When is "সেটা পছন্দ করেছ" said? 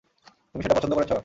0.63-1.11